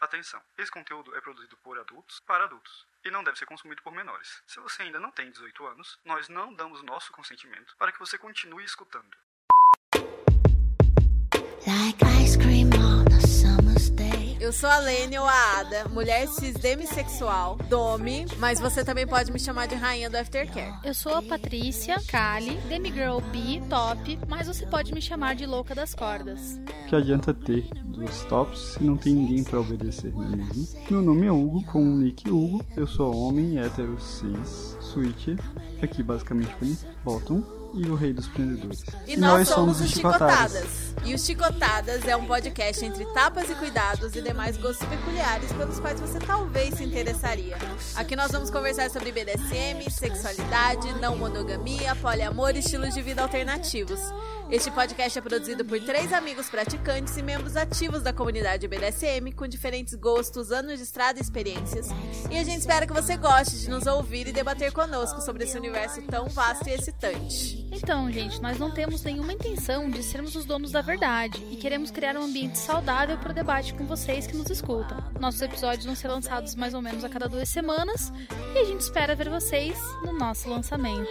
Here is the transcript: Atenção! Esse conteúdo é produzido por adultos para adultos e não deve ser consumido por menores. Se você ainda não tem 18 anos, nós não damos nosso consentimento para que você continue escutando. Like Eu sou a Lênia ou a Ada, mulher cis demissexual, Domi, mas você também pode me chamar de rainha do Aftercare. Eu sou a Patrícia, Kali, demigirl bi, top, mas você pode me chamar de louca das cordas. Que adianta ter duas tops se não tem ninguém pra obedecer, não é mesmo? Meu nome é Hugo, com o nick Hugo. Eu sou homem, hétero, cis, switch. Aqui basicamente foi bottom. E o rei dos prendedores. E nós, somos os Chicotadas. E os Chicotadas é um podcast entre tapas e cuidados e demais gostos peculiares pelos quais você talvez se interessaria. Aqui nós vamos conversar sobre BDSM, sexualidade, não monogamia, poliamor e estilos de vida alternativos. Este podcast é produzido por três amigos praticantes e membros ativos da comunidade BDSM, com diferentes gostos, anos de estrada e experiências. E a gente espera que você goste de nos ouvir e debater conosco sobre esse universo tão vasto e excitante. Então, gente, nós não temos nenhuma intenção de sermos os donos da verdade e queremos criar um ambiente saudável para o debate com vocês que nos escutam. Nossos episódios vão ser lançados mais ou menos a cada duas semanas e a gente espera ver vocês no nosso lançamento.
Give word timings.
Atenção! 0.00 0.40
Esse 0.56 0.70
conteúdo 0.70 1.14
é 1.16 1.20
produzido 1.20 1.56
por 1.58 1.78
adultos 1.78 2.20
para 2.20 2.44
adultos 2.44 2.86
e 3.04 3.10
não 3.10 3.24
deve 3.24 3.38
ser 3.38 3.46
consumido 3.46 3.82
por 3.82 3.92
menores. 3.92 4.42
Se 4.46 4.60
você 4.60 4.82
ainda 4.82 5.00
não 5.00 5.10
tem 5.10 5.30
18 5.30 5.66
anos, 5.66 5.98
nós 6.04 6.28
não 6.28 6.54
damos 6.54 6.82
nosso 6.82 7.12
consentimento 7.12 7.74
para 7.76 7.90
que 7.90 7.98
você 7.98 8.16
continue 8.16 8.64
escutando. 8.64 9.16
Like 11.66 11.98
Eu 14.48 14.52
sou 14.54 14.70
a 14.70 14.78
Lênia 14.78 15.20
ou 15.20 15.28
a 15.28 15.60
Ada, 15.60 15.88
mulher 15.90 16.26
cis 16.26 16.54
demissexual, 16.54 17.58
Domi, 17.68 18.24
mas 18.38 18.58
você 18.58 18.82
também 18.82 19.06
pode 19.06 19.30
me 19.30 19.38
chamar 19.38 19.68
de 19.68 19.74
rainha 19.74 20.08
do 20.08 20.16
Aftercare. 20.16 20.72
Eu 20.82 20.94
sou 20.94 21.16
a 21.16 21.22
Patrícia, 21.22 21.96
Kali, 22.08 22.56
demigirl 22.66 23.20
bi, 23.30 23.62
top, 23.68 24.18
mas 24.26 24.46
você 24.46 24.64
pode 24.64 24.94
me 24.94 25.02
chamar 25.02 25.34
de 25.34 25.44
louca 25.44 25.74
das 25.74 25.94
cordas. 25.94 26.58
Que 26.88 26.96
adianta 26.96 27.34
ter 27.34 27.68
duas 27.84 28.24
tops 28.24 28.58
se 28.58 28.82
não 28.82 28.96
tem 28.96 29.12
ninguém 29.16 29.44
pra 29.44 29.60
obedecer, 29.60 30.14
não 30.14 30.24
é 30.24 30.36
mesmo? 30.36 30.66
Meu 30.90 31.02
nome 31.02 31.26
é 31.26 31.30
Hugo, 31.30 31.62
com 31.64 31.82
o 31.82 31.98
nick 31.98 32.30
Hugo. 32.30 32.64
Eu 32.74 32.86
sou 32.86 33.14
homem, 33.14 33.58
hétero, 33.58 34.00
cis, 34.00 34.78
switch. 34.80 35.28
Aqui 35.82 36.02
basicamente 36.02 36.54
foi 36.54 36.74
bottom. 37.04 37.42
E 37.74 37.88
o 37.88 37.94
rei 37.94 38.12
dos 38.12 38.26
prendedores. 38.28 38.82
E 39.06 39.16
nós, 39.16 39.48
somos 39.48 39.80
os 39.80 39.90
Chicotadas. 39.90 40.94
E 41.04 41.14
os 41.14 41.24
Chicotadas 41.24 42.06
é 42.06 42.16
um 42.16 42.26
podcast 42.26 42.84
entre 42.84 43.04
tapas 43.12 43.48
e 43.50 43.54
cuidados 43.54 44.14
e 44.14 44.22
demais 44.22 44.56
gostos 44.56 44.86
peculiares 44.88 45.52
pelos 45.52 45.78
quais 45.78 46.00
você 46.00 46.18
talvez 46.18 46.74
se 46.74 46.84
interessaria. 46.84 47.56
Aqui 47.94 48.16
nós 48.16 48.32
vamos 48.32 48.50
conversar 48.50 48.90
sobre 48.90 49.12
BDSM, 49.12 49.88
sexualidade, 49.90 50.92
não 51.00 51.16
monogamia, 51.16 51.94
poliamor 51.96 52.56
e 52.56 52.60
estilos 52.60 52.94
de 52.94 53.02
vida 53.02 53.22
alternativos. 53.22 54.00
Este 54.50 54.70
podcast 54.70 55.18
é 55.18 55.20
produzido 55.20 55.62
por 55.62 55.78
três 55.78 56.10
amigos 56.10 56.48
praticantes 56.48 57.14
e 57.18 57.22
membros 57.22 57.54
ativos 57.54 58.02
da 58.02 58.14
comunidade 58.14 58.66
BDSM, 58.66 59.30
com 59.36 59.46
diferentes 59.46 59.94
gostos, 59.94 60.50
anos 60.50 60.78
de 60.78 60.84
estrada 60.84 61.18
e 61.18 61.22
experiências. 61.22 61.88
E 62.30 62.38
a 62.38 62.44
gente 62.44 62.60
espera 62.60 62.86
que 62.86 62.94
você 62.94 63.14
goste 63.16 63.58
de 63.58 63.68
nos 63.68 63.86
ouvir 63.86 64.26
e 64.26 64.32
debater 64.32 64.72
conosco 64.72 65.20
sobre 65.20 65.44
esse 65.44 65.56
universo 65.56 66.00
tão 66.02 66.28
vasto 66.28 66.66
e 66.66 66.72
excitante. 66.72 67.57
Então, 67.70 68.10
gente, 68.10 68.40
nós 68.40 68.58
não 68.58 68.70
temos 68.70 69.02
nenhuma 69.02 69.32
intenção 69.32 69.88
de 69.90 70.02
sermos 70.02 70.34
os 70.34 70.44
donos 70.44 70.72
da 70.72 70.80
verdade 70.80 71.42
e 71.50 71.56
queremos 71.56 71.90
criar 71.90 72.16
um 72.16 72.22
ambiente 72.22 72.58
saudável 72.58 73.16
para 73.18 73.30
o 73.30 73.34
debate 73.34 73.74
com 73.74 73.84
vocês 73.84 74.26
que 74.26 74.36
nos 74.36 74.50
escutam. 74.50 74.98
Nossos 75.20 75.42
episódios 75.42 75.84
vão 75.84 75.94
ser 75.94 76.08
lançados 76.08 76.54
mais 76.54 76.74
ou 76.74 76.82
menos 76.82 77.04
a 77.04 77.08
cada 77.08 77.28
duas 77.28 77.48
semanas 77.48 78.12
e 78.54 78.58
a 78.58 78.64
gente 78.64 78.80
espera 78.80 79.14
ver 79.14 79.28
vocês 79.28 79.78
no 80.04 80.12
nosso 80.12 80.48
lançamento. 80.48 81.08